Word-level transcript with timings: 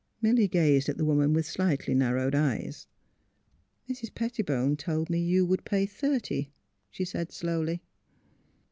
"Milly 0.23 0.47
gazed 0.47 0.89
at 0.89 0.97
the 0.97 1.05
woman 1.05 1.31
with 1.31 1.45
slightly 1.45 1.93
nar 1.93 2.15
rowed 2.15 2.33
eyes.'' 2.33 2.87
Mrs. 3.87 4.11
Pettibone 4.15 4.75
told 4.75 5.11
me 5.11 5.19
you 5.19 5.45
would 5.45 5.63
pay 5.63 5.85
thirty," 5.85 6.51
she 6.89 7.05
said, 7.05 7.31
slowly. 7.31 7.83